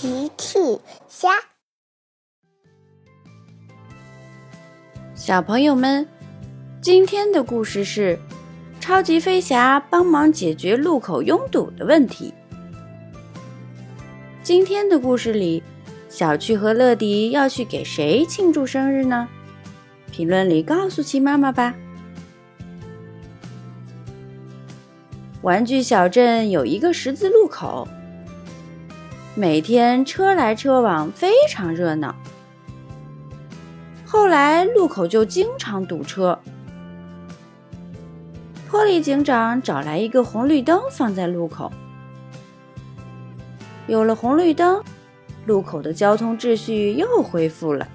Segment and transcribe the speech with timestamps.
[0.00, 0.58] 奇趣
[1.10, 1.28] 虾，
[5.14, 6.08] 小朋友们，
[6.80, 8.18] 今天的故事是
[8.80, 12.32] 超级飞侠帮忙解决路口拥堵的问题。
[14.42, 15.62] 今天的故事里，
[16.08, 19.28] 小趣和乐迪要去给谁庆祝生日呢？
[20.10, 21.74] 评论里告诉奇妈妈吧。
[25.42, 27.86] 玩具小镇有一个十字路口。
[29.40, 32.14] 每天车来车往，非常热闹。
[34.04, 36.38] 后来路口就经常堵车。
[38.68, 41.72] 波利警长找来一个红绿灯，放在路口。
[43.86, 44.84] 有了红绿灯，
[45.46, 47.88] 路口的交通秩序又恢复了。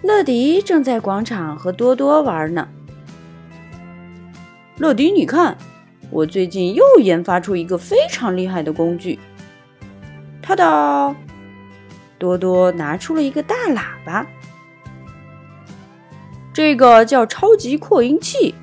[0.00, 2.66] 乐迪正在广场和多多玩呢。
[4.78, 5.58] 乐迪，你看。
[6.10, 9.18] 我最近又研发出一个非常厉害的工具。
[10.42, 11.14] 他的
[12.18, 14.26] 多多拿出了一个大喇叭，
[16.52, 18.54] 这个叫超级扩音器，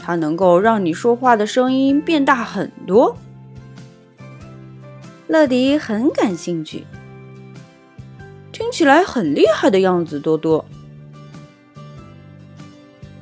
[0.00, 3.16] 它能够让你说话的声音变大很多。
[5.26, 6.86] 乐迪很感兴趣，
[8.52, 10.20] 听起来很厉害的样子。
[10.20, 10.64] 多多，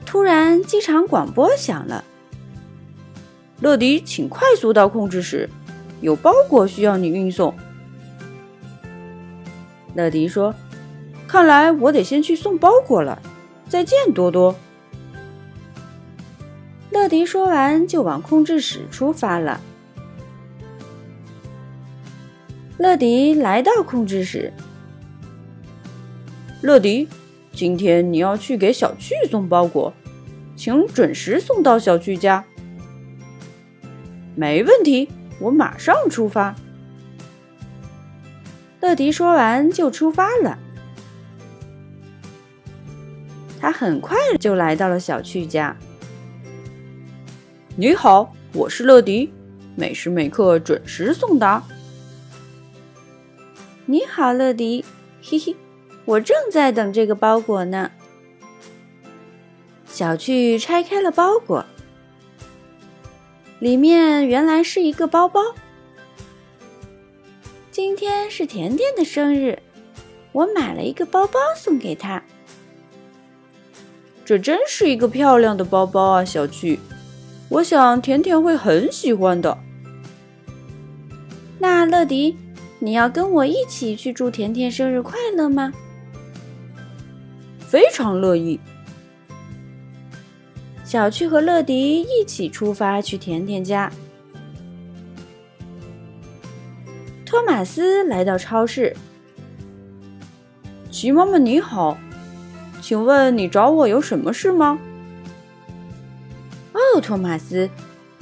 [0.04, 2.04] 突然机场广播响了。
[3.60, 5.48] 乐迪，请快速到控制室，
[6.00, 7.54] 有包裹需要你运送。
[9.94, 10.54] 乐迪说
[11.28, 13.20] ：“看来我得先去送包裹了。”
[13.68, 14.56] 再见，多多。
[16.90, 19.60] 乐迪说完就往控制室出发了。
[22.78, 24.52] 乐迪来到控制室。
[26.62, 27.08] 乐迪，
[27.52, 29.92] 今天你要去给小趣送包裹，
[30.56, 32.44] 请准时送到小趣家。
[34.40, 35.06] 没问题，
[35.38, 36.56] 我马上出发。
[38.80, 40.58] 乐迪说完就出发了。
[43.60, 45.76] 他很快就来到了小趣家。
[47.76, 49.30] 你好，我是乐迪，
[49.76, 51.62] 每时每刻准时送达。
[53.84, 54.82] 你好，乐迪，
[55.20, 55.54] 嘿嘿，
[56.06, 57.90] 我正在等这个包裹呢。
[59.84, 61.66] 小趣拆开了包裹。
[63.60, 65.40] 里面原来是一个包包。
[67.70, 69.58] 今天是甜甜的生日，
[70.32, 72.22] 我买了一个包包送给她。
[74.24, 76.78] 这真是一个漂亮的包包啊，小趣！
[77.50, 79.58] 我想甜甜会很喜欢的。
[81.58, 82.34] 那乐迪，
[82.78, 85.70] 你要跟我一起去祝甜甜生日快乐吗？
[87.58, 88.58] 非常乐意。
[90.90, 93.88] 小趣和乐迪一起出发去甜甜家。
[97.24, 98.96] 托马斯来到超市。
[100.90, 101.96] 齐妈妈你好，
[102.82, 104.80] 请问你找我有什么事吗？
[106.72, 107.70] 哦，托马斯，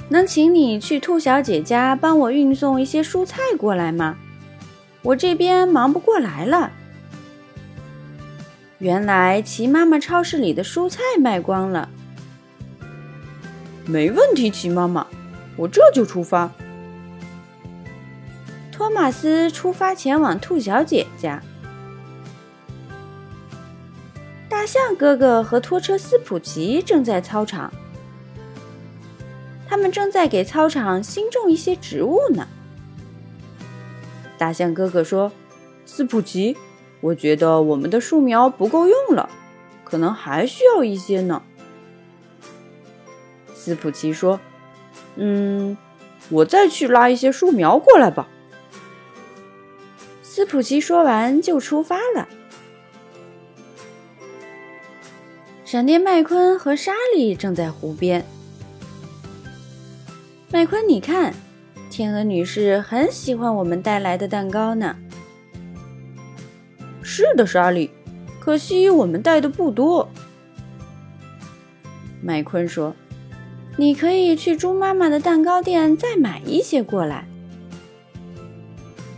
[0.07, 4.15] 能请你去兔小姐家帮我运送一些蔬菜过来吗？
[5.01, 6.69] 我这边忙不过来了。
[8.77, 11.89] 原来齐妈妈超市里的蔬菜卖光了。
[13.89, 15.07] 没问题，齐妈妈，
[15.57, 16.51] 我这就出发。
[18.71, 21.41] 托马斯出发前往兔小姐家。
[24.47, 27.73] 大象哥哥和拖车斯普奇正在操场，
[29.67, 32.47] 他们正在给操场新种一些植物呢。
[34.37, 35.31] 大象哥哥说
[35.87, 36.55] ：“斯普奇，
[37.01, 39.27] 我觉得我们的树苗不够用了，
[39.83, 41.41] 可能还需要一些呢。”
[43.69, 44.39] 斯普奇说
[45.15, 45.77] ：“嗯，
[46.29, 48.27] 我再去拉一些树苗过来吧。”
[50.23, 52.27] 斯普奇说完就出发了。
[55.63, 58.25] 闪电麦昆和莎莉正在湖边。
[60.51, 61.31] 麦昆，你看，
[61.91, 64.95] 天鹅女士很喜欢我们带来的蛋糕呢。
[67.03, 67.91] 是的，莎莉，
[68.39, 70.09] 可惜我们带的不多。
[72.19, 72.95] 麦昆说。
[73.79, 77.25] 你可以去猪妈妈的蛋糕店再买一些过来。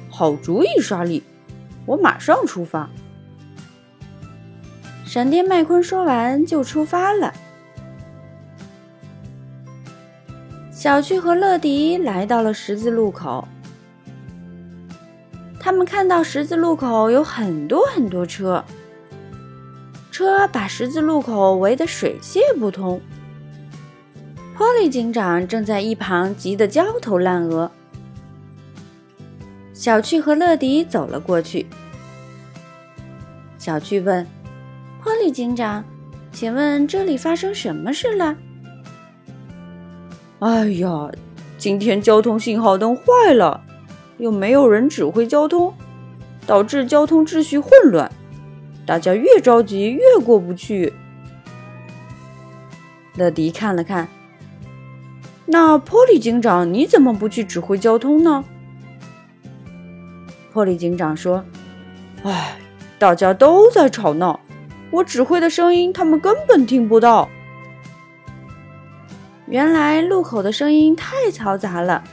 [0.08, 1.24] 好主意，莎莉，
[1.88, 2.88] 我马上出发。
[5.04, 7.34] 闪电麦昆说完就出发了。
[10.70, 13.48] 小趣和乐迪来到了十字路口，
[15.60, 18.64] 他们看到十字路口有很多很多车，
[20.12, 23.02] 车把十字路口围得水泄不通。
[24.62, 27.72] 波利警长正在一旁急得焦头烂额。
[29.74, 31.66] 小趣和乐迪走了过去。
[33.58, 34.24] 小趣问
[35.02, 35.84] ：“波利警长，
[36.32, 38.38] 请问这里发生什么事了
[40.38, 41.10] ？”“哎呀，
[41.58, 43.60] 今天交通信号灯坏了，
[44.20, 45.74] 又没有人指挥交通，
[46.46, 48.12] 导致交通秩序混乱，
[48.86, 50.94] 大家越着急越过不去。”
[53.18, 54.08] 乐迪看了看，
[55.52, 58.44] 那波利警长，你怎么不去指挥交通呢？
[60.54, 61.44] 波利警长说
[62.24, 62.58] ：“哎。”
[63.02, 64.40] 大家都在吵闹，
[64.92, 67.28] 我指挥的声音他们根本听不到。
[69.48, 72.04] 原来路口的声音太嘈杂了，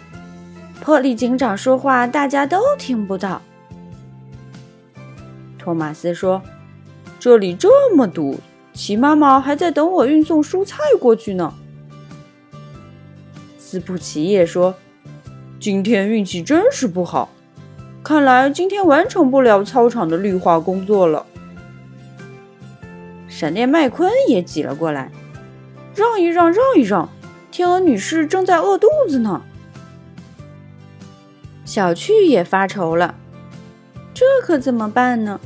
[0.81, 3.43] 破利警长说话大家都听不到。
[5.59, 6.41] 托马斯说
[7.21, 8.41] ：“这里这么堵，
[8.73, 11.53] 齐妈妈还在等我运送蔬菜过去呢。”
[13.71, 14.75] 斯普奇也说
[15.61, 17.29] ：“今天运气真是不好。”
[18.03, 21.27] 看来今天完成不了操场的绿化工作了。
[23.29, 25.13] 闪电麦昆也挤了过来，
[25.95, 27.11] 让一让，让一让，
[27.51, 29.43] 天鹅女士正在饿肚子呢。
[31.67, 33.17] 小趣也发愁了，
[34.15, 35.39] 这可怎么办呢？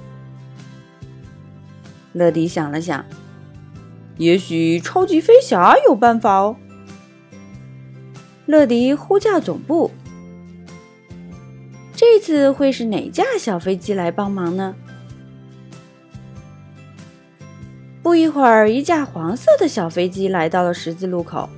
[2.12, 3.04] 乐迪想了想，
[4.16, 6.54] 也许超级飞侠有办法哦。
[8.46, 9.90] 乐迪呼叫总部。
[11.94, 14.74] 这次会是哪架小飞机来帮忙呢？
[18.02, 21.48] 不一会儿，一架黄色的小飞机来到了十字路口。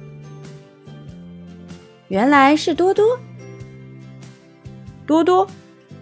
[2.08, 3.18] 原来是多多。
[5.06, 5.48] 多多，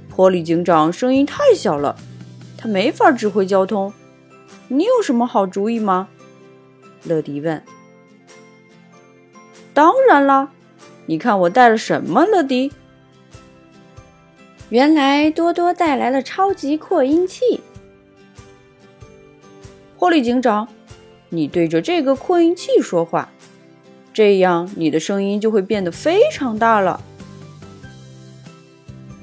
[0.08, 1.96] 波利警长声音太小了，
[2.58, 3.92] 他没法指挥交通。
[4.66, 6.08] 你有什么好主意吗？
[7.04, 7.62] 乐迪问。
[9.72, 10.50] 当然了，
[11.06, 12.72] 你看我带了什么，乐迪。
[14.70, 17.60] 原来多多带来了超级扩音器。
[19.96, 20.66] 霍利警长，
[21.28, 23.28] 你对着这个扩音器说话，
[24.12, 27.02] 这样你的声音就会变得非常大了。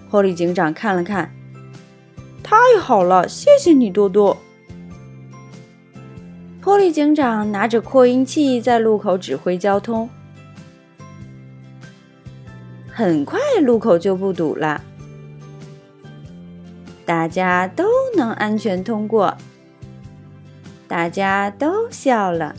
[0.10, 1.34] 霍利警长看了看，
[2.44, 4.38] 太好了，谢谢你，多多。
[6.62, 10.10] 霍利警长拿着扩音器在路口指挥交通，
[13.00, 14.84] 很快路口就不堵了。
[17.06, 17.86] 大家都
[18.18, 19.38] 能安全通过，
[20.86, 22.54] 大家都笑了。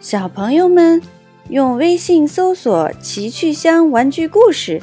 [0.00, 1.00] 小朋友们
[1.48, 4.82] 用微信搜索“奇趣箱玩具故事”，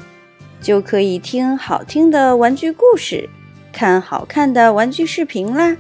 [0.64, 3.30] 就可以听好听的玩具故事，
[3.74, 5.76] 看好看的玩具视频啦。